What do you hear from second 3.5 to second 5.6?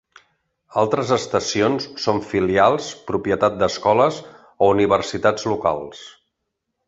d'escoles o universitats